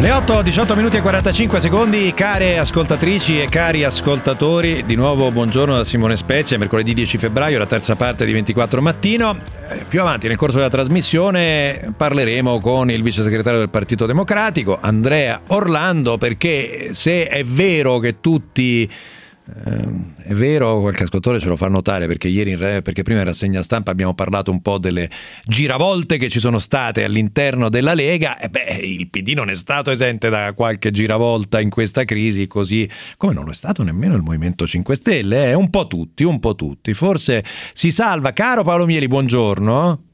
[0.00, 5.74] Le 8, 18 minuti e 45 secondi, care ascoltatrici e cari ascoltatori, di nuovo buongiorno
[5.74, 9.36] da Simone Spezia, mercoledì 10 febbraio, la terza parte di 24 mattino.
[9.68, 14.78] Eh, più avanti nel corso della trasmissione parleremo con il vice segretario del Partito Democratico,
[14.80, 18.88] Andrea Orlando, perché se è vero che tutti
[19.50, 23.62] è vero, qualche ascoltatore ce lo fa notare perché ieri in perché prima in rassegna
[23.62, 25.08] stampa abbiamo parlato un po' delle
[25.44, 29.90] giravolte che ci sono state all'interno della Lega e beh, il PD non è stato
[29.90, 34.22] esente da qualche giravolta in questa crisi, così come non lo è stato nemmeno il
[34.22, 35.54] Movimento 5 Stelle, eh?
[35.54, 36.92] un po' tutti, un po' tutti.
[36.92, 37.42] Forse
[37.72, 40.07] si salva, caro Paolo Mieli, buongiorno.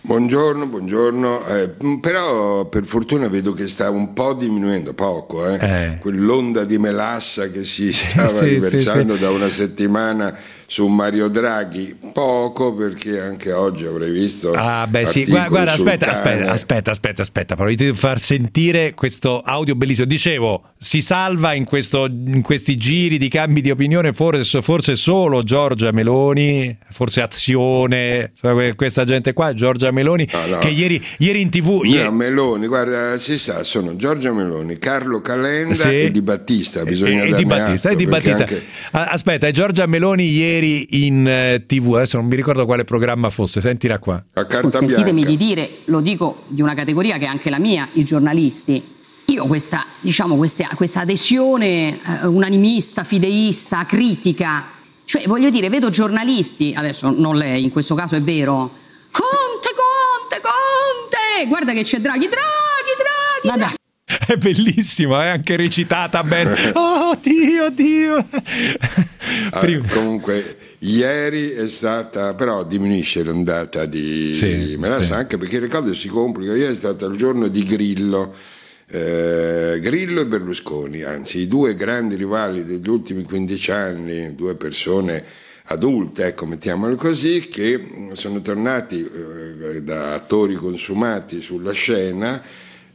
[0.00, 1.46] Buongiorno, buongiorno.
[1.46, 1.70] Eh,
[2.00, 5.58] però per fortuna vedo che sta un po' diminuendo, poco, eh?
[5.60, 5.98] Eh.
[5.98, 9.24] quell'onda di melassa che si stava sì, riversando sì, sì.
[9.24, 10.36] da una settimana
[10.70, 16.10] su Mario Draghi poco perché anche oggi avrei visto ah beh sì guarda, guarda aspetta,
[16.10, 21.64] aspetta aspetta aspetta aspetta però devo far sentire questo audio bellissimo dicevo si salva in,
[21.64, 28.32] questo, in questi giri di cambi di opinione forse, forse solo Giorgia Meloni forse Azione
[28.76, 30.58] questa gente qua Giorgia Meloni no, no.
[30.58, 32.10] che ieri, ieri in tv no, ieri...
[32.10, 36.02] Meloni guarda si sa sono Giorgia Meloni Carlo Calenda sì.
[36.02, 38.42] e Di Battista bisogna e, e di Battista, e di Battista.
[38.42, 38.64] Anche...
[38.90, 43.60] aspetta Giorgia Meloni ieri ieri in eh, tv, adesso non mi ricordo quale programma fosse,
[43.60, 44.22] sentila qua.
[44.32, 48.96] Consentitemi di dire, lo dico di una categoria che è anche la mia, i giornalisti.
[49.26, 54.70] Io questa, diciamo, questa, questa adesione eh, unanimista, fideista, critica,
[55.04, 58.70] cioè voglio dire, vedo giornalisti, adesso non lei, in questo caso è vero,
[59.10, 63.58] Conte, Conte, Conte, guarda che c'è Draghi, Draghi, Draghi.
[63.58, 63.74] Vabbè,
[64.26, 66.56] è bellissima, è anche recitata bene.
[66.74, 68.26] Oh Dio, Dio.
[69.50, 75.12] Ah, comunque, ieri è stata, però diminuisce l'ondata di sì, Melassa sì.
[75.12, 76.56] anche perché le cose si complicano.
[76.56, 78.34] Ieri è stato il giorno di Grillo.
[78.90, 85.22] Eh, Grillo e Berlusconi, anzi i due grandi rivali degli ultimi 15 anni, due persone
[85.64, 92.42] adulte, ecco, mettiamolo così, che sono tornati eh, da attori consumati sulla scena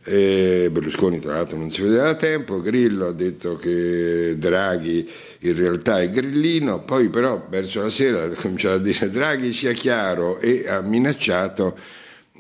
[0.04, 5.10] e Berlusconi tra l'altro non si vedeva da tempo, Grillo ha detto che Draghi
[5.40, 9.72] in realtà è grillino, poi però verso la sera ha cominciato a dire Draghi sia
[9.72, 11.78] chiaro e ha minacciato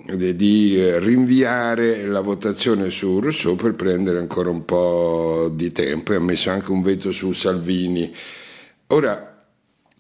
[0.06, 6.12] di rinviare la votazione su Rousseau per prendere ancora un po' di tempo.
[6.12, 8.14] E ha messo anche un veto su Salvini.
[8.88, 9.33] Ora,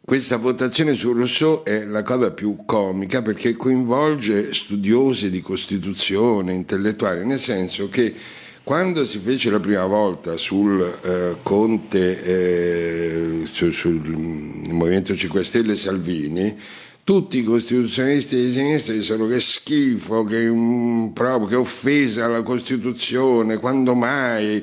[0.05, 7.25] questa votazione su Rousseau è la cosa più comica perché coinvolge studiosi di Costituzione, intellettuali,
[7.25, 8.13] nel senso che
[8.63, 15.75] quando si fece la prima volta sul eh, Conte, eh, su, sul Movimento 5 Stelle
[15.77, 16.53] Salvini,
[17.05, 23.57] tutti i costituzionalisti di sinistra dissero che schifo, che, um, proprio, che offesa alla Costituzione,
[23.57, 24.61] quando mai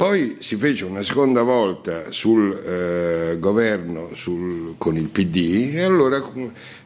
[0.00, 6.26] poi si fece una seconda volta sul eh, governo sul, con il PD e allora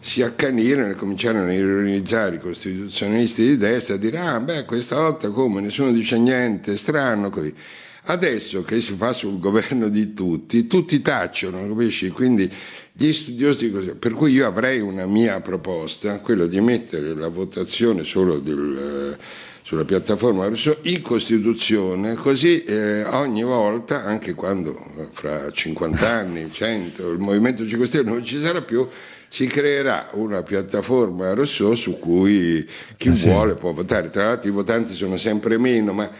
[0.01, 4.97] si accanirono e cominciarono a ironizzare i costituzionalisti di destra a dire ah beh questa
[4.97, 7.55] volta come nessuno dice niente, strano così.
[8.07, 12.11] Adesso che si fa sul governo di tutti, tutti tacciono, capisci?
[12.11, 12.51] Quindi
[12.93, 13.95] gli studiosi così.
[13.95, 19.17] Per cui io avrei una mia proposta, quella di mettere la votazione solo del...
[19.21, 20.47] Eh, sulla piattaforma
[20.83, 27.67] in Costituzione, così eh, ogni volta, anche quando eh, fra 50 anni, 100, il Movimento
[27.67, 28.87] 5 Stelle non ci sarà più,
[29.27, 34.11] si creerà una piattaforma Rousseau su cui chi ah, vuole può votare.
[34.11, 36.11] Tra l'altro i votanti sono sempre meno, ma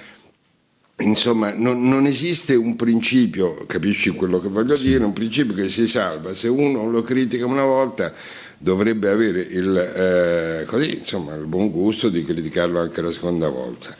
[1.01, 4.87] insomma non, non esiste un principio, capisci quello che voglio sì.
[4.89, 6.33] dire, un principio che si salva.
[6.33, 8.11] Se uno lo critica una volta
[8.59, 13.95] dovrebbe avere il, eh, così, insomma, il buon gusto di criticarlo anche la seconda volta.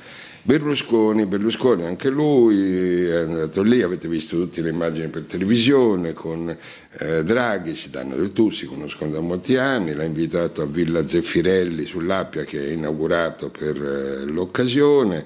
[0.47, 6.55] Berlusconi, Berlusconi anche lui è andato lì, avete visto tutte le immagini per televisione con
[6.99, 11.09] eh, Draghi, si danno del tu, si conoscono da molti anni, l'ha invitato a Villa
[11.09, 15.25] Zeffirelli sull'Appia che è inaugurato per eh, l'occasione,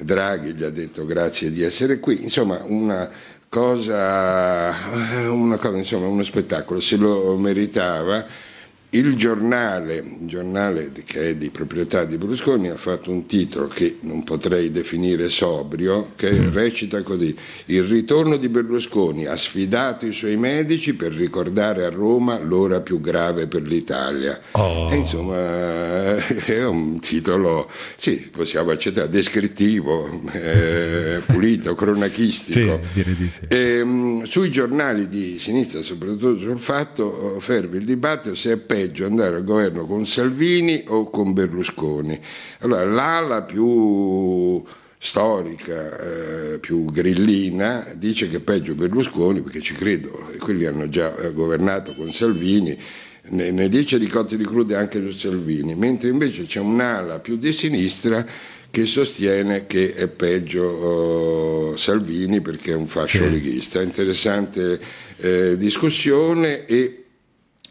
[0.00, 3.08] Draghi gli ha detto grazie di essere qui, insomma una
[3.48, 4.74] cosa,
[5.30, 8.26] una cosa insomma uno spettacolo, se lo meritava
[8.90, 13.98] il giornale, il giornale, che è di proprietà di Berlusconi ha fatto un titolo che
[14.02, 16.52] non potrei definire sobrio, che mm.
[16.52, 17.34] recita così:
[17.66, 23.00] Il ritorno di Berlusconi ha sfidato i suoi medici per ricordare a Roma l'ora più
[23.00, 24.40] grave per l'Italia.
[24.52, 24.90] Oh.
[24.92, 32.80] E insomma, è un titolo, sì, possiamo accettare, descrittivo, eh, pulito, cronachistico.
[32.94, 33.40] Sì, di sì.
[33.48, 39.06] e, ehm, sui giornali di sinistra, soprattutto sul fatto, ferve il dibattito se è peggio
[39.06, 42.20] andare al governo con Salvini o con Berlusconi.
[42.58, 44.62] Allora, l'ala più
[44.98, 45.98] storica
[46.52, 51.32] eh, più grillina dice che è peggio Berlusconi perché ci credo quelli hanno già eh,
[51.34, 52.76] governato con Salvini
[53.28, 57.36] ne, ne dice di cotti di crude anche su Salvini mentre invece c'è un'ala più
[57.36, 58.26] di sinistra
[58.70, 64.80] che sostiene che è peggio oh, Salvini perché è un fascio leghista interessante
[65.18, 67.05] eh, discussione e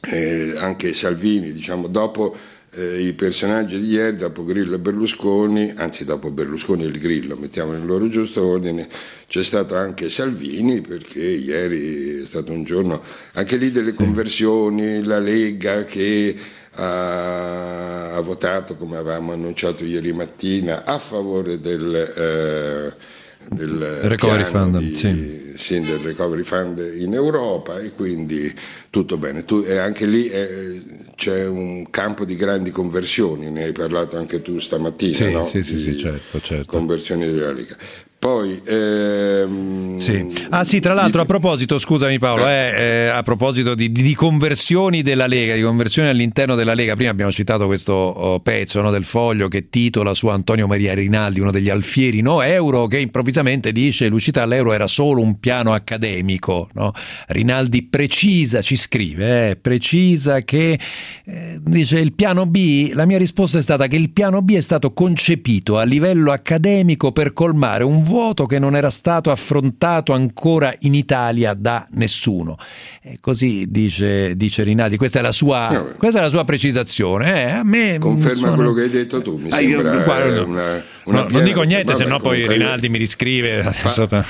[0.07, 2.35] eh, anche Salvini diciamo dopo
[2.75, 7.35] eh, i personaggi di ieri, dopo Grillo e Berlusconi, anzi dopo Berlusconi e il Grillo,
[7.35, 8.87] mettiamo nel loro giusto ordine,
[9.27, 13.01] c'è stato anche Salvini perché ieri è stato un giorno
[13.33, 16.35] anche lì delle conversioni, la Lega che
[16.71, 21.95] ha, ha votato, come avevamo annunciato ieri mattina, a favore del...
[21.95, 25.43] Eh, del recovery fund, di, sì.
[25.57, 28.53] Sì, del recovery fund in Europa e quindi
[28.89, 29.45] tutto bene.
[29.45, 30.81] Tu, e anche lì eh,
[31.15, 35.15] c'è un campo di grandi conversioni, ne hai parlato anche tu stamattina.
[35.15, 35.45] Sì, no?
[35.45, 36.71] sì, sì, sì, certo, certo.
[36.71, 37.77] Conversioni della Lega.
[38.25, 40.33] Poi, ehm, sì.
[40.49, 45.03] Ah sì, tra l'altro a proposito, scusami Paolo, eh, eh, a proposito di, di, conversioni
[45.03, 49.03] della Lega, di conversioni all'interno della Lega, prima abbiamo citato questo oh, pezzo no, del
[49.03, 54.07] foglio che titola su Antonio Maria Rinaldi, uno degli alfieri no euro, che improvvisamente dice
[54.07, 56.67] l'uscita all'euro era solo un piano accademico.
[56.73, 56.93] No?
[57.27, 60.79] Rinaldi precisa, ci scrive, eh, precisa che
[61.25, 64.61] eh, dice il piano B, la mia risposta è stata che il piano B è
[64.61, 70.13] stato concepito a livello accademico per colmare un vuoto vuoto che non era stato affrontato
[70.13, 72.57] ancora in Italia da nessuno.
[73.01, 77.43] E così dice, dice Rinaldi, questa è la sua, no, questa è la sua precisazione.
[77.43, 78.55] Eh, a me Conferma suona...
[78.55, 81.93] quello che hai detto tu, mi ah, sembra guarda, una, una no, non dico niente,
[81.93, 82.91] se no poi Rinaldi io...
[82.91, 83.63] mi riscrive.
[83.63, 84.25] Fa...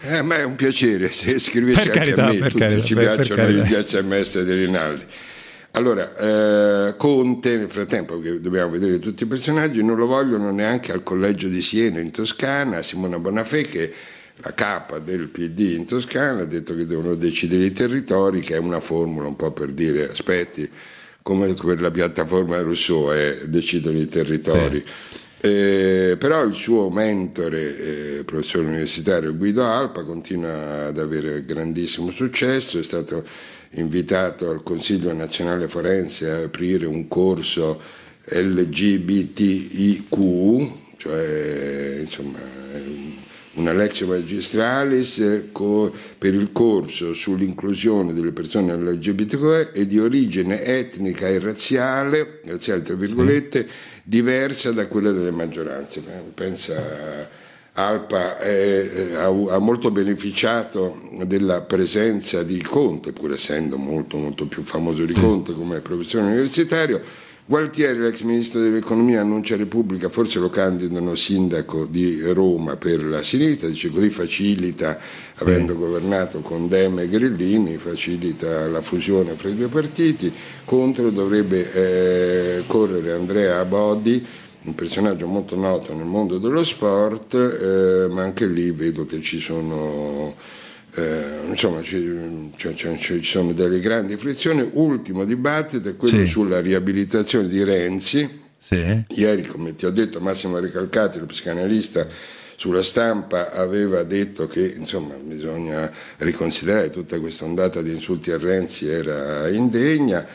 [0.00, 2.94] Eh, ma è un piacere se scrivessi per anche carità, a me, tutti carità, ci
[2.94, 5.02] per, piacciono per gli sms di Rinaldi.
[5.76, 10.90] Allora, eh, Conte, nel frattempo che dobbiamo vedere tutti i personaggi, non lo vogliono neanche
[10.90, 13.92] al collegio di Siena in Toscana, Simona Bonafè che
[14.36, 18.58] la capa del PD in Toscana ha detto che devono decidere i territori, che è
[18.58, 20.66] una formula un po' per dire aspetti,
[21.20, 24.82] come per la piattaforma Rousseau è decidono i territori.
[24.82, 25.24] Sì.
[25.38, 32.78] Eh, però il suo mentore, eh, professore universitario Guido Alpa, continua ad avere grandissimo successo,
[32.78, 33.24] è stato
[33.70, 37.80] invitato al Consiglio nazionale forense a aprire un corso
[38.28, 40.08] LGBTIQ,
[40.96, 42.38] cioè insomma
[43.54, 45.44] una Lexio Magistralis
[46.18, 52.94] per il corso sull'inclusione delle persone LGBTQ e di origine etnica e razziale, razziale tra
[52.94, 53.66] virgolette,
[54.02, 56.02] diversa da quella delle maggioranze.
[56.34, 57.44] Pensa
[57.78, 64.62] Alpa è, ha, ha, molto beneficiato della presenza di Conte, pur essendo molto, molto più
[64.62, 67.02] famoso di Conte come professore universitario.
[67.44, 73.68] Gualtieri, l'ex ministro dell'economia, annuncia Repubblica, forse lo candidano sindaco di Roma per la sinistra,
[73.68, 74.98] dice così facilita,
[75.36, 75.78] avendo sì.
[75.78, 80.32] governato con Dem e Grillini, facilita la fusione fra i due partiti.
[80.64, 84.26] Contro dovrebbe eh, correre Andrea Abodi
[84.66, 89.40] un personaggio molto noto nel mondo dello sport, eh, ma anche lì vedo che ci
[89.40, 90.34] sono,
[90.94, 94.68] eh, insomma, ci, cioè, cioè, ci, sono delle grandi frizioni.
[94.72, 96.26] Ultimo dibattito è quello sì.
[96.26, 98.44] sulla riabilitazione di Renzi.
[98.58, 99.04] Sì.
[99.08, 102.06] Ieri, come ti ho detto, Massimo Ricalcati, lo psicanalista,
[102.56, 108.88] sulla stampa aveva detto che insomma, bisogna riconsiderare tutta questa ondata di insulti a Renzi
[108.88, 110.26] era indegna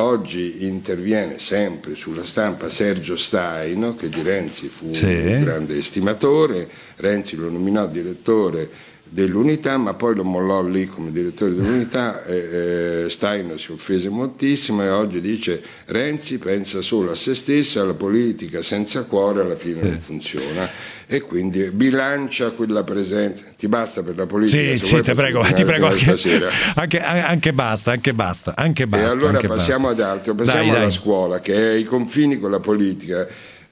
[0.00, 5.04] Oggi interviene sempre sulla stampa Sergio Staino, che di Renzi fu sì.
[5.04, 6.66] un grande estimatore,
[6.96, 8.70] Renzi lo nominò direttore
[9.12, 12.24] dell'unità, ma poi lo mollò lì come direttore dell'unità.
[12.24, 17.94] Eh, Stein si offese moltissimo e oggi dice Renzi pensa solo a se stesso, alla
[17.94, 20.70] politica senza cuore alla fine non funziona
[21.06, 23.44] e quindi bilancia quella presenza.
[23.56, 24.76] Ti basta per la politica?
[24.76, 26.14] Sì, sì ti prego, ti prego anche,
[26.76, 29.06] anche, anche, basta, anche basta, anche basta.
[29.06, 30.04] E allora passiamo basta.
[30.04, 30.92] ad altro, passiamo dai, alla dai.
[30.92, 33.26] scuola che è ai confini con la politica.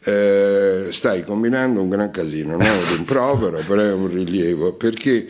[0.08, 5.26] Eh, stai combinando un gran casino, non è un rimprovero, però è un rilievo, perché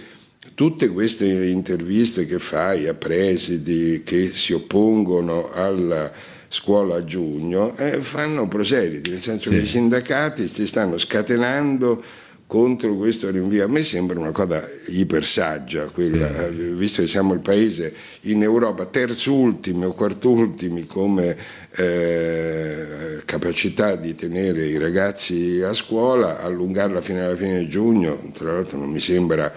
[0.54, 6.11] tutte queste interviste che fai a presidi che si oppongono alla
[6.49, 9.56] scuola a giugno eh, fanno proseliti, nel senso sì.
[9.56, 12.02] che i sindacati si stanno scatenando
[12.49, 13.62] contro questo rinvio.
[13.62, 16.61] A me sembra una cosa ipersaggia, quella, sì.
[16.61, 21.37] Eh, visto che siamo il paese in Europa terzultimi o quartultimi come
[21.76, 28.55] eh, capacità di tenere i ragazzi a scuola, allungarla fino alla fine di giugno, tra
[28.55, 29.52] l'altro non mi sembra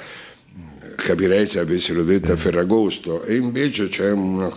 [1.01, 4.50] capirei se avessero detto a Ferragosto e invece c'è una,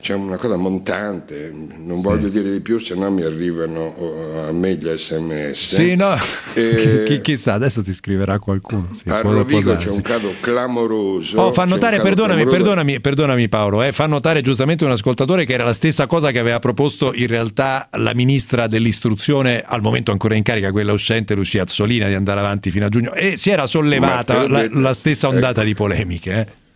[0.00, 2.30] c'è una cosa montante, non voglio sì.
[2.30, 5.74] dire di più se no mi arrivano a me gli sms.
[5.74, 6.16] Sì, no,
[6.54, 7.02] e...
[7.06, 8.88] Chi, chissà, adesso ti scriverà qualcuno.
[8.92, 11.40] Sì, a Rovigo c'è un caso clamoroso.
[11.40, 15.64] Oh, fa notare, perdonami, perdonami, perdonami Paolo, eh, fa notare giustamente un ascoltatore che era
[15.64, 20.42] la stessa cosa che aveva proposto in realtà la ministra dell'istruzione al momento ancora in
[20.42, 24.46] carica, quella uscente Lucia Azzolina, di andare avanti fino a giugno e si era sollevata
[24.46, 25.68] la, la, stessa ondata ecco.
[25.68, 26.32] di polemiche.
[26.32, 26.66] Eh.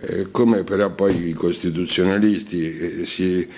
[0.00, 3.48] Eh, come però poi i costituzionalisti eh, si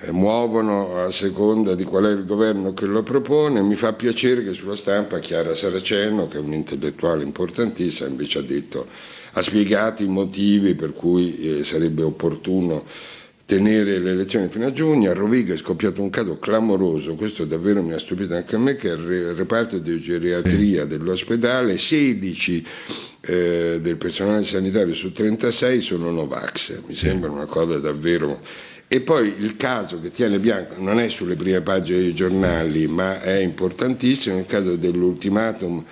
[0.00, 3.62] eh, muovono a seconda di qual è il governo che lo propone.
[3.62, 8.42] Mi fa piacere che sulla stampa Chiara Saraceno, che è un intellettuale importantissimo, invece ha
[8.42, 8.86] detto,
[9.32, 12.84] ha spiegato i motivi per cui sarebbe opportuno
[13.46, 15.10] tenere le elezioni fino a giugno.
[15.10, 18.74] A Rovigo è scoppiato un caso clamoroso, questo davvero mi ha stupito anche a me,
[18.74, 22.66] che il reparto di geriatria dell'ospedale, 16
[23.26, 27.06] eh, del personale sanitario su 36 sono Novax, mi sì.
[27.06, 28.40] sembra una cosa davvero...
[28.88, 33.20] E poi il caso che tiene Bianco non è sulle prime pagine dei giornali, ma
[33.20, 35.84] è importantissimo, il caso dell'ultimatum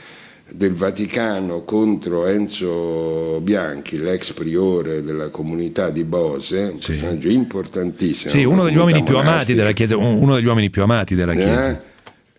[0.53, 6.93] del Vaticano contro Enzo Bianchi, l'ex priore della comunità di Bose, un sì.
[6.93, 8.31] personaggio importantissimo.
[8.31, 11.71] Sì, uno degli, uomini più amati della Chiesa, uno degli uomini più amati della Chiesa.
[11.71, 11.93] Eh?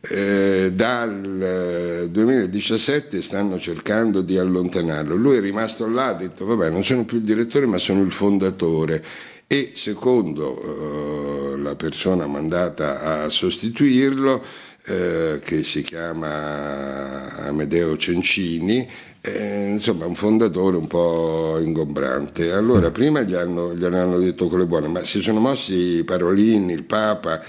[0.10, 5.16] Eh, dal 2017 stanno cercando di allontanarlo.
[5.16, 8.12] Lui è rimasto là, ha detto vabbè non sono più il direttore ma sono il
[8.12, 9.04] fondatore
[9.48, 14.44] e secondo eh, la persona mandata a sostituirlo,
[14.86, 18.88] eh, che si chiama Amedeo Cencini,
[19.22, 22.52] eh, insomma un fondatore un po' ingombrante.
[22.52, 26.84] Allora prima gli hanno, gli hanno detto quelle buone, ma si sono mossi Parolini, il
[26.84, 27.42] Papa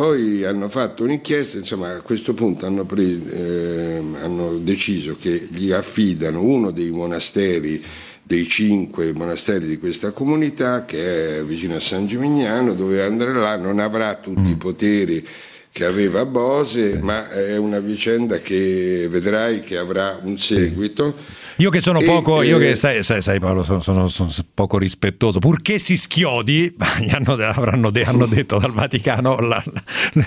[0.00, 5.72] poi hanno fatto un'inchiesta, insomma a questo punto hanno, preso, eh, hanno deciso che gli
[5.72, 7.84] affidano uno dei monasteri
[8.22, 13.58] dei cinque monasteri di questa comunità che è vicino a San Gimignano, dove andare là
[13.58, 14.46] non avrà tutti mm.
[14.46, 15.26] i poteri
[15.70, 16.98] che aveva Bose, sì.
[17.00, 21.14] ma è una vicenda che vedrai che avrà un seguito.
[21.14, 24.30] Sì io che sono poco, e, io che sai, sai, sai Paolo, sono, sono, sono,
[24.54, 26.74] poco rispettoso, purché si schiodi,
[27.12, 29.62] hanno, avranno hanno detto dal Vaticano, la,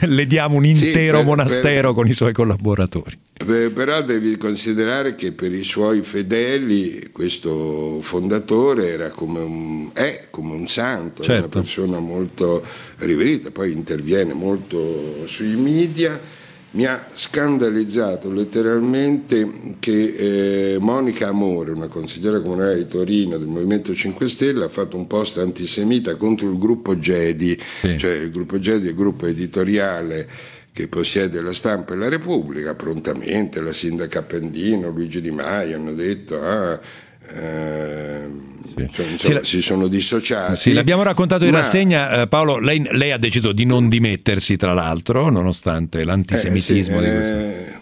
[0.01, 3.17] le diamo un intero sì, per, monastero per, con i suoi collaboratori.
[3.45, 10.27] Per, però devi considerare che per i suoi fedeli questo fondatore era come un, è
[10.29, 11.47] come un santo, certo.
[11.47, 12.63] una persona molto
[12.97, 16.41] riverita, poi interviene molto sui media
[16.73, 23.93] mi ha scandalizzato letteralmente che eh, Monica Amore, una consigliera comunale di Torino del Movimento
[23.93, 27.97] 5 Stelle, ha fatto un post antisemita contro il gruppo Gedi, sì.
[27.97, 30.27] cioè il gruppo Gedi è il gruppo editoriale
[30.71, 35.93] che possiede la stampa e la Repubblica, prontamente la sindaca Appendino, Luigi Di Maio hanno
[35.93, 36.79] detto ah,
[37.27, 38.27] eh,
[38.75, 38.87] sì.
[38.91, 40.55] Cioè, insomma, sì, si sono dissociati.
[40.55, 41.57] Sì, l'abbiamo raccontato in ma...
[41.57, 42.59] rassegna, eh, Paolo.
[42.59, 47.35] Lei, lei, ha deciso di non dimettersi, tra l'altro, nonostante l'antisemitismo eh, sì, di questo.
[47.35, 47.73] Eh,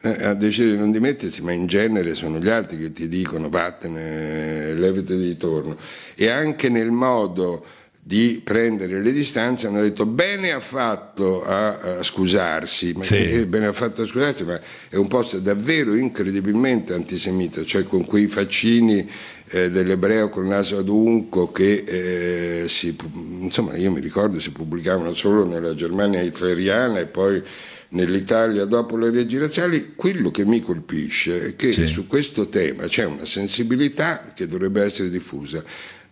[0.00, 3.48] eh, ha deciso di non dimettersi, ma in genere sono gli altri che ti dicono
[3.48, 5.76] vattene, levate di torno.
[6.14, 7.64] E anche nel modo
[8.08, 13.44] di prendere le distanze hanno detto bene ha fatto a, a scusarsi, ma sì.
[13.44, 18.26] bene ha fatto a scusarsi, ma è un posto davvero incredibilmente antisemita, cioè con quei
[18.26, 19.06] faccini
[19.48, 22.96] eh, dell'ebreo col naso adunco che eh, si,
[23.40, 27.42] insomma io mi ricordo si pubblicavano solo nella Germania hitleriana e poi
[27.90, 31.86] nell'Italia dopo le leggi razziali, quello che mi colpisce è che sì.
[31.86, 35.62] su questo tema c'è una sensibilità che dovrebbe essere diffusa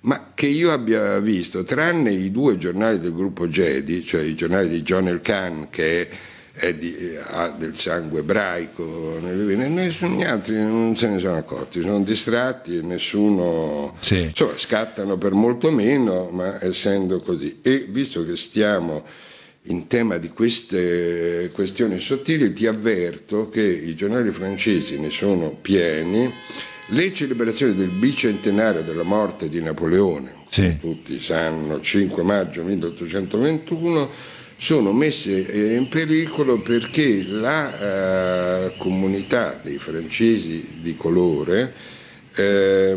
[0.07, 4.69] ma che io abbia visto, tranne i due giornali del gruppo Jedi, cioè i giornali
[4.69, 6.09] di John El Khan, che
[6.53, 6.95] è di,
[7.31, 12.81] ha del sangue ebraico nelle vene, nessun, altri non se ne sono accorti, sono distratti
[12.83, 14.23] nessuno, sì.
[14.23, 17.59] insomma scattano per molto meno, ma essendo così.
[17.61, 19.05] E visto che stiamo
[19.63, 26.33] in tema di queste questioni sottili, ti avverto che i giornali francesi ne sono pieni
[26.91, 30.77] le celebrazioni del bicentenario della morte di Napoleone, sì.
[30.79, 34.11] tutti sanno, 5 maggio 1821,
[34.57, 41.95] sono messe eh, in pericolo perché la eh, comunità dei francesi di colore
[42.37, 42.95] eh,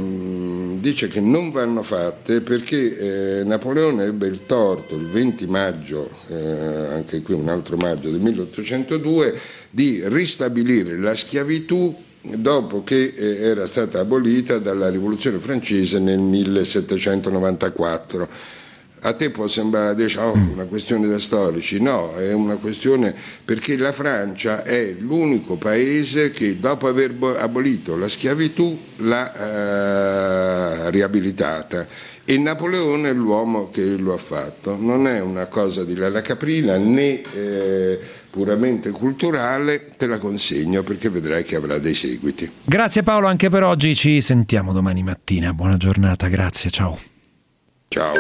[0.80, 6.36] dice che non vanno fatte perché eh, Napoleone ebbe il torto il 20 maggio, eh,
[6.36, 13.66] anche qui un altro maggio del 1802, di ristabilire la schiavitù dopo che eh, era
[13.66, 18.58] stata abolita dalla rivoluzione francese nel 1794.
[19.02, 23.94] a te può sembrare diciamo, una questione da storici, no, è una questione perché la
[23.94, 31.88] Francia è l'unico paese che dopo aver abolito la schiavitù l'ha eh, riabilitata
[32.30, 34.78] e Napoleone è l'uomo che lo ha fatto.
[34.80, 38.00] Non è una cosa di Lalla Caprina né eh,
[38.30, 42.50] puramente culturale, te la consegno perché vedrai che avrà dei seguiti.
[42.64, 45.54] Grazie Paolo anche per oggi, ci sentiamo domani mattina.
[45.54, 46.98] Buona giornata, grazie, ciao.
[47.88, 48.14] Ciao.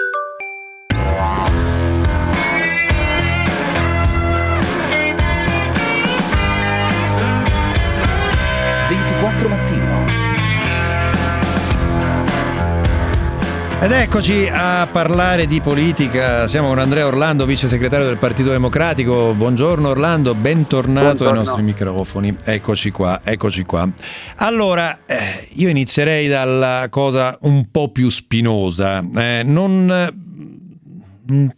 [13.82, 16.48] Ed eccoci a parlare di politica.
[16.48, 19.34] Siamo con Andrea Orlando, vice segretario del Partito Democratico.
[19.34, 21.40] Buongiorno Orlando, bentornato Buongiorno.
[21.40, 22.36] ai nostri microfoni.
[22.44, 23.90] Eccoci qua, eccoci qua.
[24.36, 29.02] Allora, eh, io inizierei dalla cosa un po' più spinosa.
[29.16, 30.14] Eh, non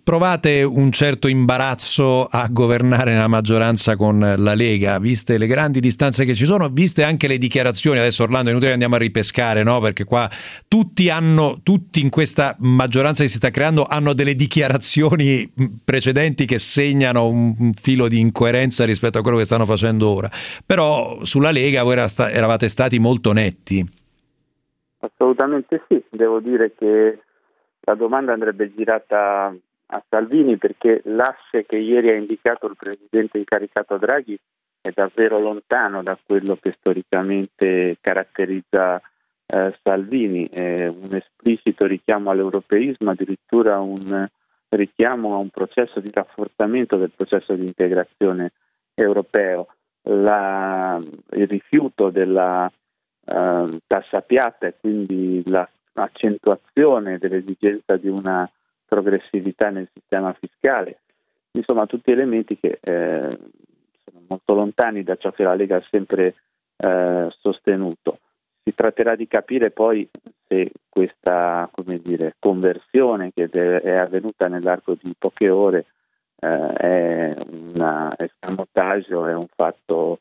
[0.04, 6.26] provate un certo imbarazzo a governare nella maggioranza con la Lega, viste le grandi distanze
[6.26, 9.64] che ci sono, viste anche le dichiarazioni, adesso Orlando è inutile che andiamo a ripescare,
[9.64, 9.80] no?
[9.80, 10.30] perché qua
[10.68, 16.46] tutti hanno, tutti in questa maggioranza che si sta creando hanno delle dichiarazioni mm, precedenti
[16.46, 20.30] che segnano un filo di incoerenza rispetto a quello che stanno facendo ora,
[20.66, 23.88] però sulla Lega voi eravate stati molto netti.
[25.00, 27.20] Assolutamente sì, devo dire che
[27.82, 29.54] la domanda andrebbe girata
[29.94, 34.40] a Salvini perché l'asse che ieri ha indicato il presidente incaricato Draghi
[34.82, 39.02] è davvero lontano da quello che storicamente caratterizza
[39.46, 44.28] eh, Salvini, è un esplicito richiamo all'europeismo, addirittura un
[44.70, 48.54] richiamo a un processo di rafforzamento del processo di integrazione
[48.94, 49.68] europeo.
[50.04, 51.00] La,
[51.32, 52.72] il rifiuto della
[53.26, 58.50] eh, tassa piatta e quindi la accentuazione dell'esigenza di una
[58.86, 61.00] progressività nel sistema fiscale,
[61.52, 63.38] insomma tutti elementi che eh,
[64.04, 66.36] sono molto lontani da ciò che la Lega ha sempre
[66.78, 68.20] eh, sostenuto.
[68.64, 70.08] Si tratterà di capire poi
[70.48, 75.86] se questa dire, conversione che è avvenuta nell'arco di poche ore
[76.36, 80.20] eh, è un escamotage o è un fatto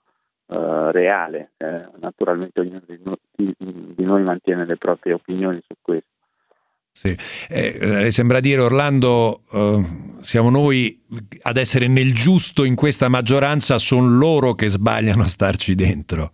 [0.50, 1.52] uh, reale.
[1.56, 6.08] Eh, naturalmente ognuno di noi, di, noi, mantiene le proprie opinioni su questo.
[6.92, 7.16] Sì.
[7.48, 9.84] Eh, eh, sembra dire Orlando, eh,
[10.20, 11.02] siamo noi
[11.42, 16.32] ad essere nel giusto in questa maggioranza, sono loro che sbagliano a starci dentro.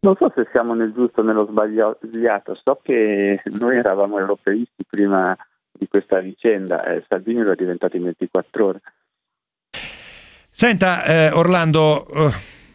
[0.00, 5.36] Non so se siamo nel giusto o nello sbagliato, so che noi eravamo europeisti prima
[5.72, 8.80] di questa vicenda, eh, Salvini lo è diventato in 24 ore.
[10.50, 12.30] Senta eh, Orlando eh,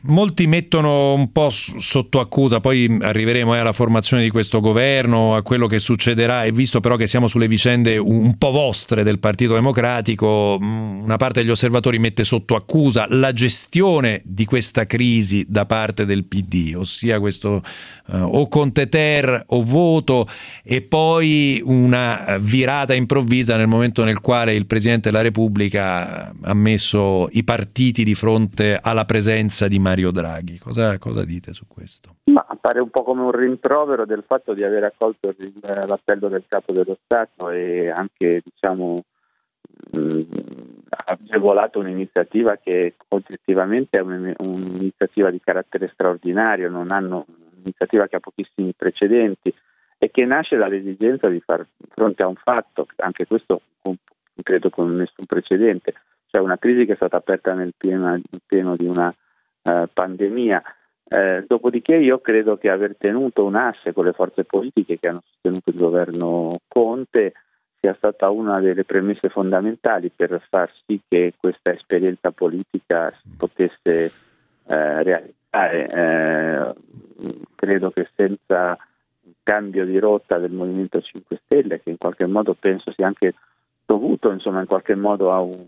[0.07, 5.67] molti mettono un po' sotto accusa, poi arriveremo alla formazione di questo governo, a quello
[5.67, 6.43] che succederà.
[6.43, 11.17] E visto però che siamo sulle vicende un po' vostre del Partito Democratico, mm, una
[11.17, 16.73] parte degli osservatori mette sotto accusa la gestione di questa crisi da parte del PD,
[16.75, 17.61] ossia questo
[18.07, 20.27] uh, o Conte Ter o voto
[20.63, 27.27] e poi una virata improvvisa nel momento nel quale il Presidente della Repubblica ha messo
[27.31, 30.58] i partiti di fronte alla presenza di Maria Mario Draghi.
[30.60, 32.17] Cosa, cosa dite su questo?
[32.25, 36.73] Ma appare un po' come un rimprovero del fatto di aver accolto l'appello del capo
[36.73, 39.05] dello Stato e anche diciamo,
[39.91, 40.21] mh,
[40.89, 48.73] agevolato un'iniziativa che oggettivamente è un'iniziativa di carattere straordinario, non hanno un'iniziativa che ha pochissimi
[48.75, 49.53] precedenti
[49.97, 53.62] e che nasce dall'esigenza di far fronte a un fatto, anche questo
[54.43, 55.93] credo con nessun precedente,
[56.27, 59.15] cioè una crisi che è stata aperta nel pieno, nel pieno di una
[59.65, 60.62] eh, pandemia.
[61.08, 65.23] Eh, dopodiché io credo che aver tenuto un asse con le forze politiche che hanno
[65.25, 67.34] sostenuto il governo Conte
[67.80, 74.12] sia stata una delle premesse fondamentali per far sì che questa esperienza politica si potesse
[74.65, 75.88] eh, realizzare.
[75.88, 76.73] Eh,
[77.56, 78.78] credo che senza
[79.21, 83.36] un cambio di rotta del Movimento 5 Stelle, che in qualche modo penso sia anche
[83.86, 85.63] dovuto insomma, in qualche modo a un,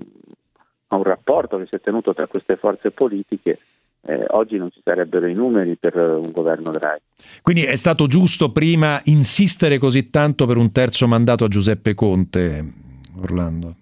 [0.88, 3.60] a un rapporto che si è tenuto tra queste forze politiche,
[4.08, 7.02] eh, oggi non ci sarebbero i numeri per un governo Draghi.
[7.42, 12.64] Quindi è stato giusto prima insistere così tanto per un terzo mandato a Giuseppe Conte,
[13.22, 13.76] Orlando?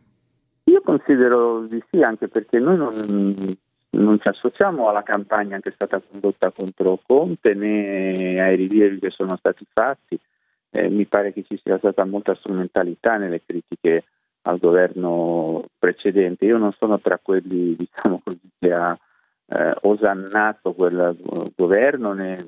[0.64, 3.56] Io considero di sì, anche perché noi non,
[3.92, 9.12] non ci associamo alla campagna che è stata condotta contro Conte né ai rilievi che
[9.12, 10.20] sono stati fatti.
[10.72, 14.06] Eh, mi pare che ci sia stata molta strumentalità nelle critiche
[14.42, 16.46] al governo precedente.
[16.46, 18.98] Io non sono tra quelli diciamo così, che ha
[19.48, 21.16] eh, osannato quel
[21.56, 22.46] governo, ne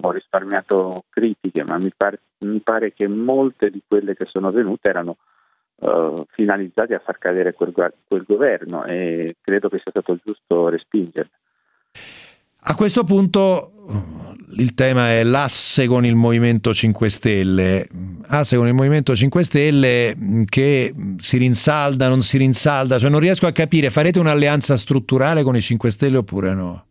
[0.00, 4.88] ho risparmiato critiche, ma mi pare, mi pare, che molte di quelle che sono venute
[4.88, 5.16] erano
[5.76, 11.30] uh, finalizzati a far cadere quel, quel, governo e credo che sia stato giusto respingerli.
[12.60, 13.72] A questo punto
[14.56, 17.86] il tema è l'asse con il Movimento 5 Stelle,
[18.26, 20.16] asse con il Movimento 5 Stelle
[20.48, 25.54] che si rinsalda, non si rinsalda, cioè non riesco a capire, farete un'alleanza strutturale con
[25.54, 26.84] i 5 Stelle oppure no?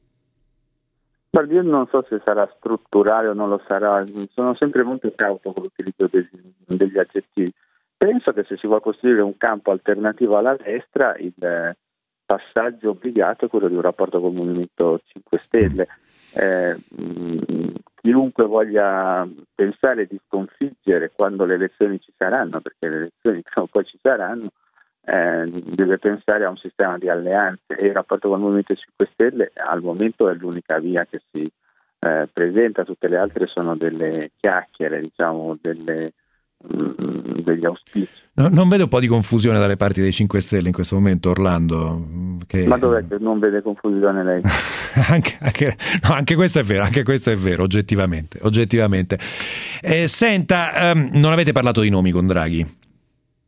[1.49, 4.03] Io non so se sarà strutturale o non lo sarà,
[4.34, 6.30] sono sempre molto cauto con l'utilizzo degli,
[6.65, 7.53] degli aggettivi.
[7.95, 11.34] Penso che se si vuole costruire un campo alternativo alla destra, il
[12.28, 15.88] passaggio obbligato è quello di un rapporto con il Movimento 5 Stelle.
[16.36, 16.78] Eh,
[18.02, 23.68] chiunque voglia pensare di sconfiggere quando le elezioni ci saranno, perché le elezioni prima o
[23.68, 24.50] poi ci saranno,
[25.06, 29.10] eh, deve pensare a un sistema di alleanze e il rapporto con il Movimento 5
[29.13, 31.50] Stelle al momento è l'unica via che si
[32.00, 36.27] eh, presenta, tutte le altre sono delle chiacchiere, diciamo, delle, mm,
[36.58, 38.08] degli auspici.
[38.34, 41.32] No, non vedo un po' di confusione dalle parti dei 5 Stelle in questo momento,
[41.32, 42.38] Orlando?
[42.46, 42.67] Che...
[42.67, 44.41] Ma dov'è che non vede confusione lei?
[45.10, 48.39] anche, anche, no, anche, questo è vero, anche questo è vero, oggettivamente.
[48.43, 49.17] oggettivamente.
[49.82, 52.65] Eh, senta, ehm, non avete parlato di nomi con Draghi?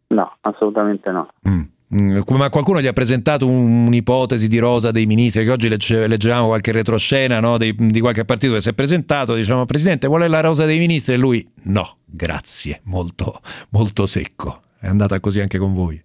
[0.08, 1.30] No, assolutamente no.
[1.48, 1.62] Mm.
[1.94, 6.48] Mm ma qualcuno gli ha presentato un'ipotesi di rosa dei ministri, che oggi legge, leggevamo
[6.48, 10.42] qualche retroscena no, di, di, qualche partito che si è presentato, diciamo, Presidente, vuole la
[10.42, 11.16] rosa dei ministri?
[11.16, 13.40] E lui, no, grazie, molto,
[13.72, 14.62] molto secco.
[14.80, 16.02] È andata così anche con voi?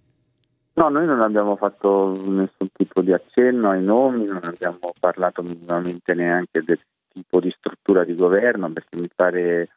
[0.73, 6.13] No, noi non abbiamo fatto nessun tipo di accenno ai nomi, non abbiamo parlato minimamente
[6.13, 6.79] neanche del
[7.13, 9.69] tipo di struttura di governo, perché mi pare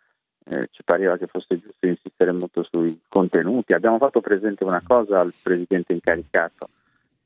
[0.49, 3.73] eh, ci pareva che fosse giusto insistere molto sui contenuti.
[3.73, 6.69] Abbiamo fatto presente una cosa al Presidente incaricato,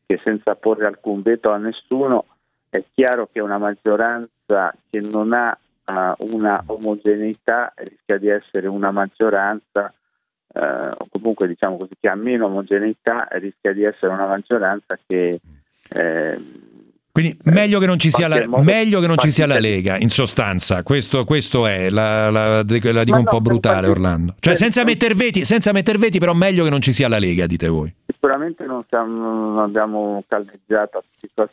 [0.07, 2.27] che senza porre alcun veto a nessuno
[2.69, 8.91] è chiaro che una maggioranza che non ha uh, una omogeneità rischia di essere una
[8.91, 9.93] maggioranza
[10.55, 15.39] uh, o comunque diciamo così che ha meno omogeneità rischia di essere una maggioranza che
[15.91, 16.41] eh,
[17.13, 20.09] quindi meglio che non ci sia, la, meglio che non ci sia la Lega, in
[20.09, 24.35] sostanza, questo, questo è, la, la, la dico un po' brutale Orlando.
[24.39, 27.45] Cioè senza metter, veti, senza metter veti, però meglio che non ci sia la Lega,
[27.45, 27.95] dite voi.
[28.07, 31.05] Sicuramente non, siamo, non abbiamo caldeggiato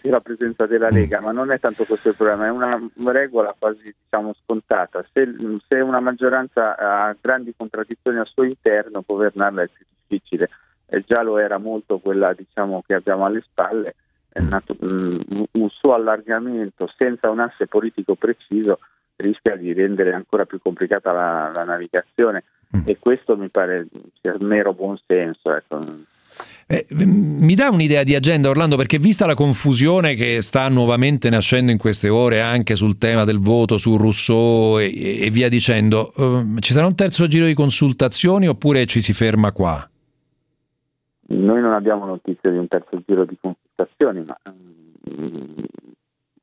[0.03, 0.95] la presenza della mm.
[0.95, 1.23] Lega, mm.
[1.25, 2.79] ma non è tanto questo il problema, è una
[3.11, 5.05] regola quasi diciamo, scontata.
[5.11, 5.27] Se,
[5.67, 10.49] se una maggioranza ha grandi contraddizioni al suo interno, governarla è più difficile.
[10.87, 13.95] E già lo era molto quella diciamo, che abbiamo alle spalle
[14.41, 15.19] nato, mm,
[15.51, 18.79] un suo allargamento senza un asse politico preciso
[19.15, 22.43] rischia di rendere ancora più complicata la, la navigazione
[22.75, 22.81] mm.
[22.85, 23.87] e questo mi pare
[24.21, 25.53] sia mero buonsenso.
[25.55, 25.85] Ecco.
[26.67, 31.71] Eh, mi dà un'idea di agenda Orlando perché vista la confusione che sta nuovamente nascendo
[31.71, 36.61] in queste ore anche sul tema del voto su Rousseau e, e via dicendo, eh,
[36.61, 39.89] ci sarà un terzo giro di consultazioni oppure ci si ferma qua?
[41.31, 45.63] Noi non abbiamo notizia di un terzo giro di consultazioni, ma um,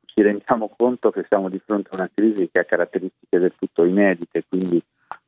[0.04, 3.84] ci rendiamo conto che siamo di fronte a una crisi che ha caratteristiche del tutto
[3.84, 4.80] inedite, quindi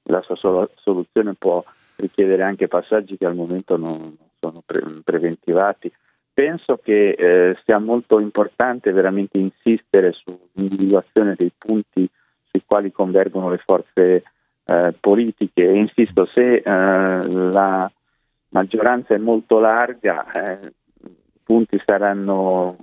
[0.04, 1.64] la sua sol- soluzione può
[1.96, 5.92] richiedere anche passaggi che al momento non sono pre- preventivati.
[6.32, 12.08] Penso che eh, sia molto importante veramente insistere sull'individuazione dei punti
[12.48, 14.22] sui quali convergono le forze
[14.64, 17.90] eh, politiche insisto se eh, la
[18.50, 20.72] maggioranza è molto larga, eh,
[21.04, 22.76] i punti saranno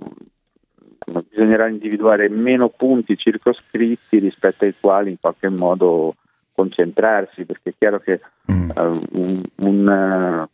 [1.28, 6.16] bisognerà individuare meno punti circoscritti rispetto ai quali in qualche modo
[6.52, 8.70] concentrarsi, perché è chiaro che mm.
[8.74, 10.48] uh, un, un, uh,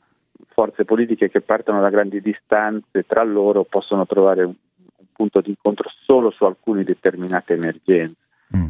[0.49, 4.55] forze politiche che partono da grandi distanze tra loro possono trovare un,
[4.97, 8.17] un punto di incontro solo su alcune determinate emergenze.
[8.57, 8.69] Mm.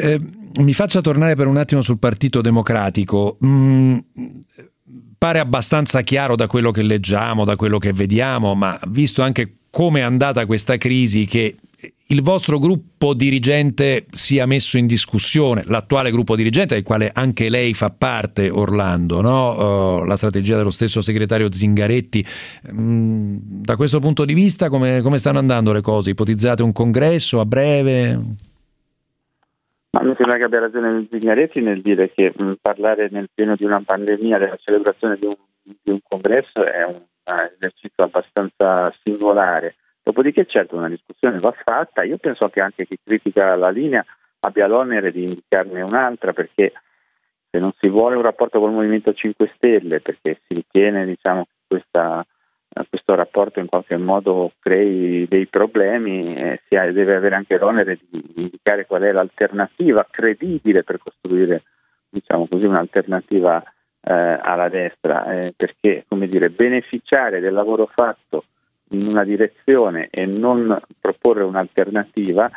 [0.00, 0.20] Eh,
[0.62, 3.36] mi faccia tornare per un attimo sul Partito Democratico.
[3.44, 3.98] Mm,
[5.18, 10.00] pare abbastanza chiaro da quello che leggiamo, da quello che vediamo, ma visto anche come
[10.00, 11.56] è andata questa crisi che
[12.10, 17.74] il vostro gruppo dirigente sia messo in discussione, l'attuale gruppo dirigente del quale anche lei
[17.74, 19.98] fa parte, Orlando, no?
[19.98, 22.24] uh, la strategia dello stesso segretario Zingaretti.
[22.72, 26.10] Mm, da questo punto di vista come, come stanno andando le cose?
[26.10, 28.20] Ipotizzate un congresso a breve?
[29.98, 33.64] Ma mi sembra che abbia ragione Zignaretti nel dire che mh, parlare nel pieno di
[33.64, 37.02] una pandemia della celebrazione di un, di un congresso è un,
[37.56, 39.74] esercizio abbastanza singolare.
[40.02, 44.04] Dopodiché certo una discussione va fatta, io penso che anche chi critica la linea
[44.40, 46.72] abbia l'onere di indicarne un'altra perché
[47.50, 51.44] se non si vuole un rapporto con il Movimento 5 Stelle perché si ritiene diciamo,
[51.44, 52.24] che questa
[52.88, 57.98] questo rapporto in qualche modo crei dei problemi, eh, si ha, deve avere anche l'onere
[58.08, 61.62] di indicare qual è l'alternativa credibile per costruire
[62.10, 68.44] diciamo così, un'alternativa eh, alla destra, eh, perché come dire, beneficiare del lavoro fatto
[68.90, 72.50] in una direzione e non proporre un'alternativa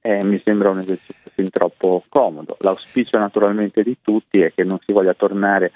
[0.00, 2.56] eh, mi sembra un esercizio fin troppo comodo.
[2.60, 5.72] L'auspicio naturalmente di tutti è che non si voglia tornare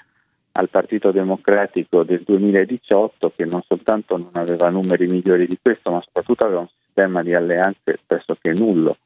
[0.53, 6.01] al Partito Democratico del 2018 che non soltanto non aveva numeri migliori di questo, ma
[6.01, 8.97] soprattutto aveva un sistema di alleanze pressoché nullo.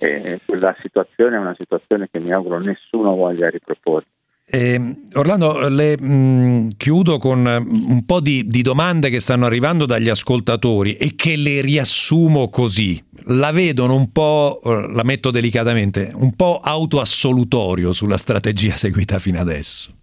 [0.00, 4.06] E quella situazione è una situazione che mi auguro nessuno voglia riproporre.
[4.50, 4.80] Eh,
[5.12, 10.94] Orlando, le mh, chiudo con un po' di, di, domande che stanno arrivando dagli ascoltatori
[10.94, 12.98] e che le riassumo così.
[13.26, 19.38] La vedono un po', eh, la metto delicatamente, un po' autoassolutorio sulla strategia seguita fino
[19.38, 19.97] adesso.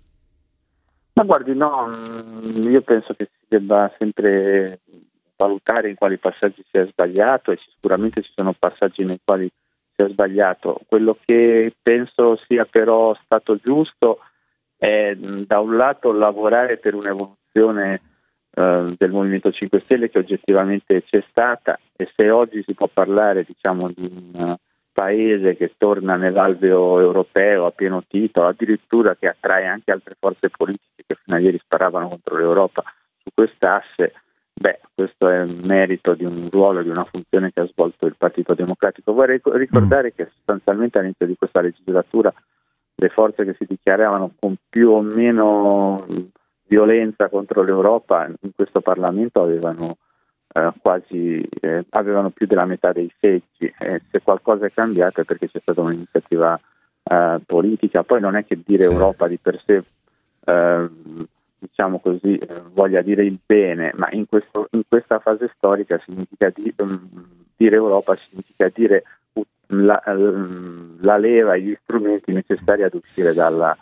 [1.16, 4.82] Ma guardi, no, mm, io penso che si debba sempre
[5.38, 9.50] valutare in quali passaggi si è sbagliato e sicuramente ci sono passaggi nei quali
[9.96, 10.82] si è sbagliato.
[10.88, 14.20] Quello che penso sia però stato giusto
[14.76, 18.02] è da un lato lavorare per un'evoluzione
[18.52, 23.46] eh, del Movimento 5 Stelle che oggettivamente c'è stata e se oggi si può parlare
[23.46, 24.58] diciamo, di un
[24.96, 31.04] paese che torna nell'alveo europeo a pieno titolo, addirittura che attrae anche altre forze politiche
[31.06, 32.82] che fino a ieri sparavano contro l'Europa
[33.22, 34.14] su quest'asse,
[34.54, 38.54] beh, questo è merito di un ruolo, di una funzione che ha svolto il Partito
[38.54, 39.12] Democratico.
[39.12, 42.34] Vorrei ricordare che sostanzialmente all'inizio di questa legislatura
[42.96, 46.06] le forze che si dichiaravano con più o meno
[46.68, 49.98] violenza contro l'Europa in questo Parlamento avevano
[50.56, 55.26] eh, quasi eh, avevano più della metà dei seggi e se qualcosa è cambiato è
[55.26, 56.58] perché c'è stata un'iniziativa
[57.04, 58.04] eh, politica.
[58.04, 58.92] Poi non è che dire sì.
[58.92, 59.84] Europa di per sé
[60.46, 60.90] eh,
[61.58, 66.50] diciamo così eh, voglia dire il bene, ma in, questo, in questa fase storica significa
[66.56, 67.10] di, um,
[67.58, 69.04] dire Europa significa dire
[69.68, 73.76] la, la leva e gli strumenti necessari ad uscire dalla,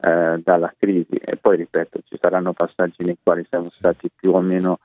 [0.00, 4.40] eh, dalla crisi e poi ripeto ci saranno passaggi nei quali siamo stati più o
[4.40, 4.80] meno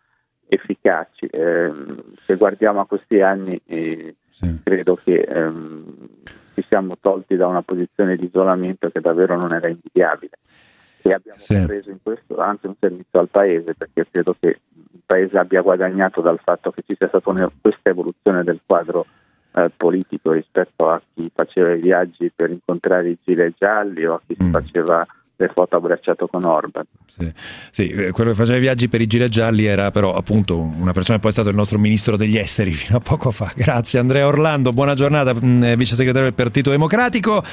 [0.53, 1.25] efficaci.
[1.27, 1.71] Eh,
[2.17, 4.59] se guardiamo a questi anni eh, sì.
[4.63, 6.07] credo che ehm,
[6.53, 10.37] ci siamo tolti da una posizione di isolamento che davvero non era invidiabile
[11.01, 11.65] e abbiamo sì.
[11.65, 16.21] reso in questo anche un servizio al Paese perché credo che il Paese abbia guadagnato
[16.21, 19.05] dal fatto che ci sia stata questa evoluzione del quadro
[19.53, 24.21] eh, politico rispetto a chi faceva i viaggi per incontrare i gilet gialli o a
[24.25, 24.45] chi mm.
[24.45, 26.85] si faceva le foto a bracciato con Orban.
[27.07, 27.31] Sì,
[27.71, 30.91] sì, eh, quello che faceva i viaggi per i gilet gialli era però appunto una
[30.91, 33.51] persona che poi è stato il nostro ministro degli esteri fino a poco fa.
[33.55, 37.43] Grazie Andrea Orlando, buona giornata, mm, eh, vice segretario del Partito Democratico.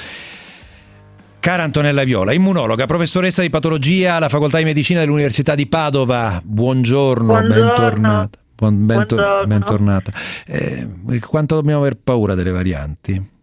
[1.40, 6.38] Cara Antonella Viola, immunologa, professoressa di patologia alla Facoltà di Medicina dell'Università di Padova.
[6.44, 7.64] Buongiorno, Buongiorno.
[7.64, 8.38] bentornata.
[8.54, 9.16] Buon, bento,
[9.46, 10.12] bentornata.
[10.46, 10.86] Eh,
[11.26, 13.38] quanto dobbiamo aver paura delle varianti?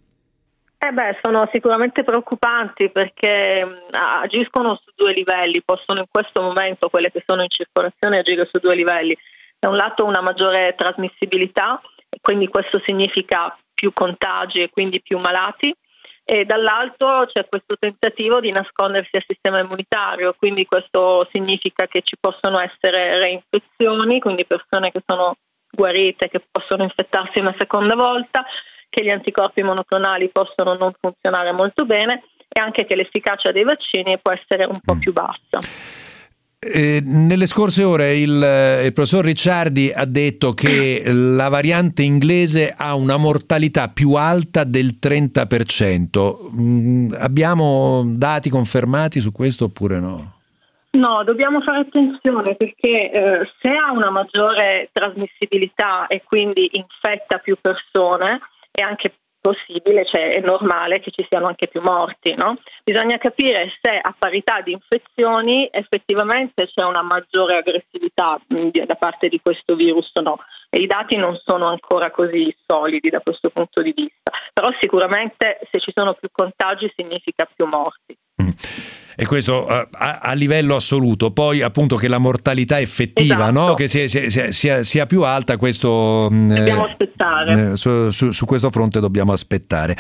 [0.80, 6.90] Eh beh, sono sicuramente preoccupanti perché mm, agiscono su due livelli, possono in questo momento
[6.90, 9.18] quelle che sono in circolazione agire su due livelli.
[9.58, 11.82] Da un lato una maggiore trasmissibilità,
[12.22, 15.74] quindi questo significa più contagi e quindi più malati,
[16.30, 22.18] e dall'altro c'è questo tentativo di nascondersi al sistema immunitario, quindi questo significa che ci
[22.20, 25.38] possono essere reinfezioni, quindi persone che sono
[25.72, 28.46] guarite che possono infettarsi una seconda volta,
[28.98, 34.18] che gli anticorpi monoclonali possono non funzionare molto bene e anche che l'efficacia dei vaccini
[34.20, 35.00] può essere un po' mm.
[35.00, 35.60] più bassa.
[36.60, 42.74] Eh, nelle scorse ore il, eh, il, professor Ricciardi ha detto che la variante inglese
[42.76, 46.60] ha una mortalità più alta del 30%.
[46.60, 50.34] Mm, abbiamo dati confermati su questo oppure no?
[50.92, 57.56] No, dobbiamo fare attenzione perché eh, se ha una maggiore trasmissibilità e quindi infetta più
[57.62, 58.40] persone
[58.80, 59.12] e anche
[59.42, 62.36] possibile, cioè è normale che ci siano anche più morti.
[62.36, 62.60] No?
[62.84, 69.30] Bisogna capire se a parità di infezioni effettivamente c'è una maggiore aggressività mm, da parte
[69.30, 70.38] di questo virus o no.
[70.78, 75.60] E I dati non sono ancora così solidi da questo punto di vista, però sicuramente
[75.72, 78.16] se ci sono più contagi significa più morti.
[78.44, 78.50] Mm
[79.20, 79.88] e questo a,
[80.22, 81.32] a, livello assoluto.
[81.32, 83.52] Poi appunto che la mortalità effettiva, esatto.
[83.52, 83.74] no?
[83.74, 87.72] che sia, sia, sia, sia, più alta, questo, mm, dobbiamo eh, aspettare.
[87.72, 89.96] Eh, su, su, su questo fronte dobbiamo aspettare.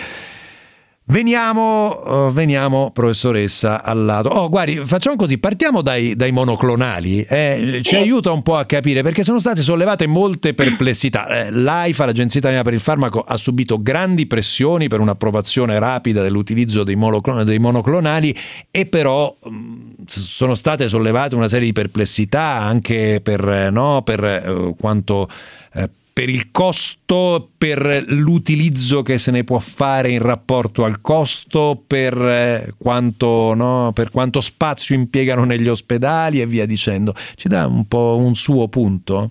[1.09, 4.27] Veniamo, uh, veniamo, professoressa, al lato.
[4.27, 9.03] Oh, guardi, facciamo così, partiamo dai, dai monoclonali, eh, ci aiuta un po' a capire
[9.03, 11.45] perché sono state sollevate molte perplessità.
[11.45, 16.83] Eh, L'AIFA, l'Agenzia Italiana per il Farmaco, ha subito grandi pressioni per un'approvazione rapida dell'utilizzo
[16.83, 18.37] dei, monoclon- dei monoclonali
[18.69, 24.23] e però mh, mm, sono state sollevate una serie di perplessità anche per, no, per
[24.25, 25.29] eh, quanto
[25.73, 27.77] eh, per il costo, per
[28.07, 34.09] l'utilizzo che se ne può fare in rapporto al costo, per, eh, quanto, no, per
[34.09, 37.13] quanto spazio impiegano negli ospedali e via dicendo.
[37.13, 39.29] Ci dà un po' un suo punto?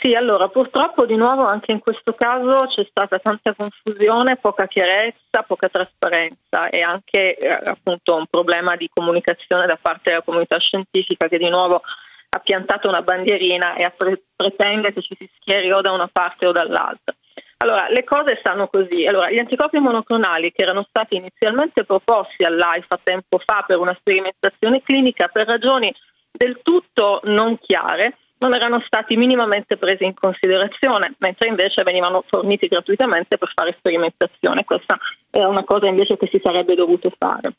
[0.00, 5.42] Sì, allora purtroppo di nuovo anche in questo caso c'è stata tanta confusione, poca chiarezza,
[5.44, 11.26] poca trasparenza e anche eh, appunto un problema di comunicazione da parte della comunità scientifica
[11.26, 11.82] che di nuovo
[12.30, 16.46] ha piantato una bandierina e pre- pretende che ci si schieri o da una parte
[16.46, 17.14] o dall'altra.
[17.60, 19.06] Allora, le cose stanno così.
[19.06, 24.82] Allora, gli anticorpi monoclonali che erano stati inizialmente proposti all'AIFA tempo fa per una sperimentazione
[24.82, 25.92] clinica per ragioni
[26.30, 32.68] del tutto non chiare, non erano stati minimamente presi in considerazione, mentre invece venivano forniti
[32.68, 34.64] gratuitamente per fare sperimentazione.
[34.64, 34.96] Questa
[35.30, 37.54] è una cosa invece che si sarebbe dovuto fare.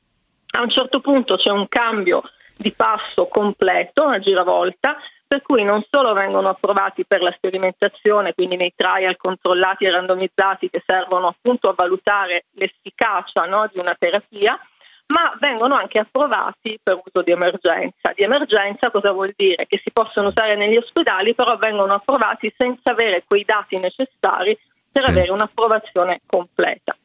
[0.52, 2.24] A un certo punto c'è un cambio
[2.60, 8.58] di passo completo, una giravolta, per cui non solo vengono approvati per la sperimentazione, quindi
[8.58, 14.60] nei trial controllati e randomizzati che servono appunto a valutare l'efficacia no, di una terapia,
[15.08, 18.12] ma vengono anche approvati per uso di emergenza.
[18.14, 19.66] Di emergenza cosa vuol dire?
[19.66, 24.58] Che si possono usare negli ospedali, però vengono approvati senza avere quei dati necessari
[24.92, 25.10] per sì.
[25.10, 26.98] avere un'approvazione completa.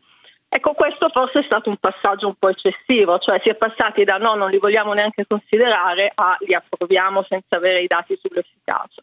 [0.56, 4.18] Ecco, questo forse è stato un passaggio un po' eccessivo, cioè si è passati da
[4.18, 9.02] no, non li vogliamo neanche considerare a li approviamo senza avere i dati sull'efficacia.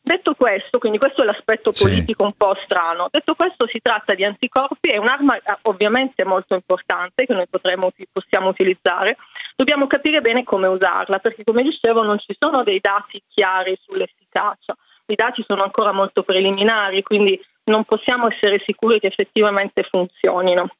[0.00, 2.28] Detto questo, quindi questo è l'aspetto politico sì.
[2.28, 7.26] un po' strano, detto questo si tratta di anticorpi, è un'arma eh, ovviamente molto importante
[7.26, 9.18] che noi potremo, possiamo utilizzare,
[9.54, 14.74] dobbiamo capire bene come usarla, perché come dicevo non ci sono dei dati chiari sull'efficacia,
[15.08, 20.70] i dati sono ancora molto preliminari, quindi non possiamo essere sicuri che effettivamente funzionino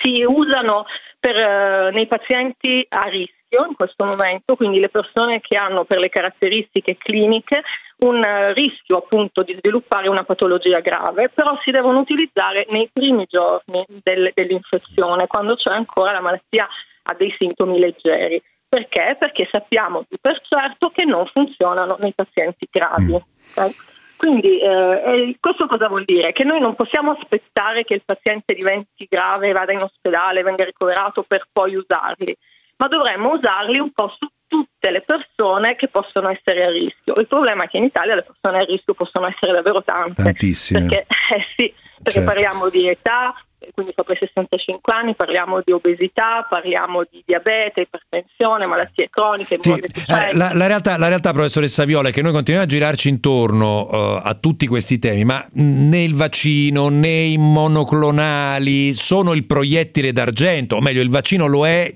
[0.00, 0.86] si usano
[1.18, 5.98] per, uh, nei pazienti a rischio in questo momento, quindi le persone che hanno per
[5.98, 7.62] le caratteristiche cliniche
[7.98, 13.26] un uh, rischio appunto di sviluppare una patologia grave, però si devono utilizzare nei primi
[13.28, 16.68] giorni del, dell'infezione, quando c'è ancora la malattia
[17.02, 18.40] ha dei sintomi leggeri.
[18.68, 19.16] Perché?
[19.18, 23.12] Perché sappiamo di per certo che non funzionano nei pazienti gravi.
[23.12, 23.16] Mm.
[23.50, 23.72] Okay?
[24.18, 26.32] Quindi eh, questo cosa vuol dire?
[26.32, 31.22] Che noi non possiamo aspettare che il paziente diventi grave, vada in ospedale, venga ricoverato
[31.22, 32.36] per poi usarli,
[32.78, 37.14] ma dovremmo usarli un po' su tutte le persone che possono essere a rischio.
[37.14, 40.20] Il problema è che in Italia le persone a rischio possono essere davvero tante.
[40.20, 40.86] Tantissime.
[40.86, 42.28] Perché, eh sì, perché certo.
[42.28, 43.34] parliamo di età,
[43.72, 49.58] quindi sopra i 65 anni, parliamo di obesità, parliamo di diabete, ipertensione, malattie croniche.
[49.60, 53.08] Sì, eh, la, la, realtà, la, realtà, professoressa Viola, è che noi continuiamo a girarci
[53.08, 59.44] intorno uh, a tutti questi temi, ma né il vaccino né i monoclonali sono il
[59.46, 61.92] proiettile d'argento, o meglio il vaccino lo è,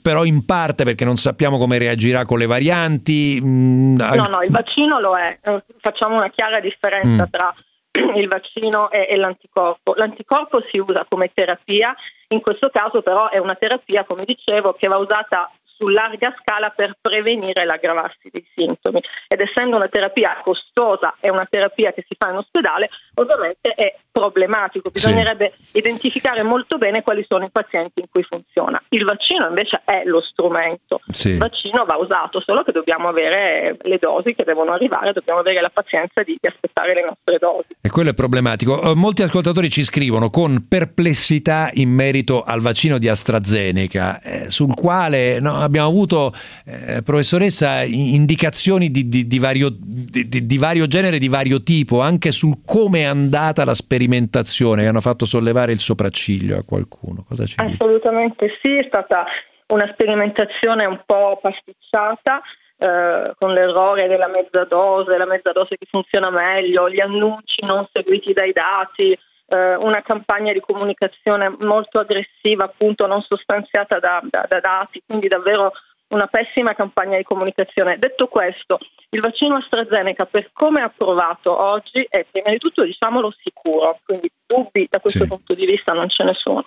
[0.00, 3.40] però in parte perché non sappiamo come reagirà con le varianti.
[3.42, 7.30] Mm, no, no, il vaccino lo è, eh, facciamo una chiara differenza mm.
[7.30, 7.54] tra
[8.16, 9.94] il vaccino e, e, l'anticorpo.
[9.94, 11.94] L'anticorpo si usa come terapia,
[12.28, 15.50] in questo caso però è una terapia, come dicevo, che va usata
[15.82, 21.46] su larga scala per prevenire l'aggravarsi dei sintomi ed essendo una terapia costosa e una
[21.50, 25.78] terapia che si fa in ospedale, ovviamente è problematico, bisognerebbe sì.
[25.78, 28.80] identificare molto bene quali sono i pazienti in cui funziona.
[28.90, 31.30] Il vaccino invece è lo strumento, sì.
[31.30, 35.60] il vaccino va usato, solo che dobbiamo avere le dosi che devono arrivare, dobbiamo avere
[35.60, 37.74] la pazienza di, di aspettare le nostre dosi.
[37.80, 38.82] E quello è problematico.
[38.82, 44.74] Eh, molti ascoltatori ci scrivono con perplessità in merito al vaccino di AstraZeneca, eh, sul
[44.74, 46.32] quale no, abbiamo avuto,
[46.66, 52.60] eh, professoressa, indicazioni di, di, di, vario, di, vario, genere, di vario tipo, anche sul
[52.66, 57.24] come è andata la sperimentazione, che hanno fatto sollevare il sopracciglio a qualcuno.
[57.26, 58.58] Cosa ci Assolutamente dite?
[58.60, 59.24] sì, è stata
[59.68, 62.42] una sperimentazione un po' pasticciata.
[62.76, 67.86] Eh, con l'errore della mezza dose, la mezza dose che funziona meglio, gli annunci non
[67.92, 69.16] seguiti dai dati,
[69.52, 75.28] eh, una campagna di comunicazione molto aggressiva, appunto non sostanziata da, da, da dati, quindi
[75.28, 75.72] davvero
[76.08, 77.98] una pessima campagna di comunicazione.
[77.98, 78.78] Detto questo,
[79.10, 84.30] il vaccino AstraZeneca, per come è approvato oggi, è prima di tutto diciamolo sicuro, quindi
[84.46, 85.28] dubbi da questo sì.
[85.28, 86.66] punto di vista non ce ne sono.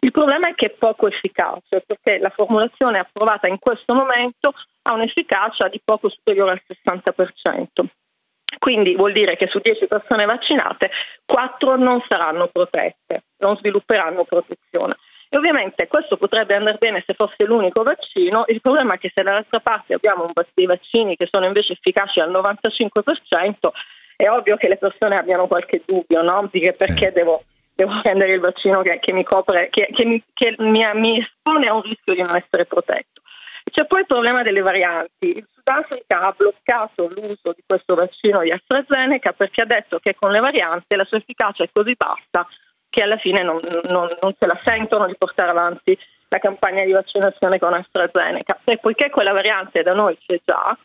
[0.00, 4.94] Il problema è che è poco efficace perché la formulazione approvata in questo momento ha
[4.94, 7.86] un'efficacia di poco superiore al 60%.
[8.58, 10.90] Quindi vuol dire che su 10 persone vaccinate
[11.24, 14.96] 4 non saranno protette, non svilupperanno protezione.
[15.28, 19.22] E ovviamente questo potrebbe andare bene se fosse l'unico vaccino, il problema è che se
[19.22, 23.70] dall'altra parte abbiamo dei vaccini che sono invece efficaci al 95%,
[24.16, 26.48] è ovvio che le persone abbiano qualche dubbio, no?
[26.50, 27.44] Di che perché devo,
[27.74, 31.66] devo, prendere il vaccino che, che mi copre, che, che, mi, che mi, mi espone
[31.66, 33.11] a un rischio di non essere protetto.
[33.70, 35.36] C'è poi il problema delle varianti.
[35.38, 40.30] Il Sudafrica ha bloccato l'uso di questo vaccino di AstraZeneca perché ha detto che con
[40.30, 42.46] le varianti la sua efficacia è così bassa
[42.90, 45.98] che alla fine non, non, non se la sentono di portare avanti
[46.28, 48.60] la campagna di vaccinazione con AstraZeneca.
[48.64, 50.76] E poiché quella variante da noi c'è già,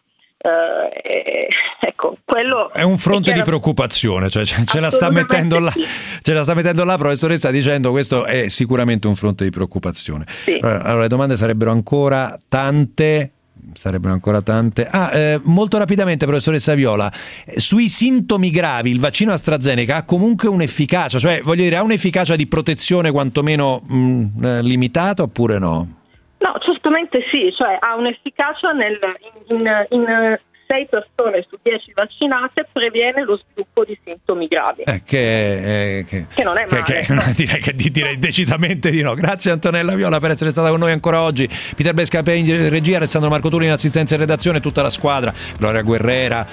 [0.48, 1.48] eh,
[1.80, 5.74] ecco, quello è un fronte è di preoccupazione, cioè ce, la sta mettendo là,
[6.22, 10.26] ce la sta mettendo là, professoressa, dicendo questo è sicuramente un fronte di preoccupazione.
[10.28, 10.58] Sì.
[10.62, 13.32] Allora, le domande sarebbero ancora tante.
[13.74, 14.88] Sarebbero ancora tante.
[14.90, 17.12] Ah, eh, molto rapidamente, professoressa Viola,
[17.56, 22.48] sui sintomi gravi il vaccino AstraZeneca ha comunque un'efficacia, cioè voglio dire, ha un'efficacia di
[22.48, 25.97] protezione quantomeno mh, mm, eh, limitata oppure no?
[26.40, 29.00] No, certamente sì, cioè ha un'efficacia nel,
[29.48, 34.84] in, in, in 6 persone su 10 vaccinate previene lo sviluppo di sintomi gravi.
[34.84, 36.84] Eh, che, eh, che, che, non è male.
[37.08, 39.14] Che, direi, che direi decisamente di no.
[39.14, 41.50] Grazie Antonella Viola per essere stata con noi ancora oggi.
[41.76, 45.82] Peter Bescape in regia, Alessandro Marco Turi in assistenza e redazione, tutta la squadra, Gloria
[45.82, 46.46] Guerrera.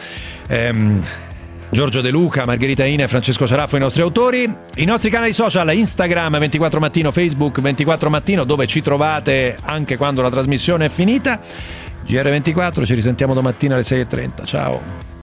[0.49, 1.03] Ehm,
[1.75, 4.49] Giorgio De Luca, Margherita Ine e Francesco Saraffo i nostri autori.
[4.77, 10.23] I nostri canali social Instagram 24 mattino, Facebook 24 mattino dove ci trovate anche quando
[10.23, 11.41] la trasmissione è finita.
[12.07, 14.47] GR24, ci risentiamo domattina alle 6.30.
[14.47, 15.13] Ciao.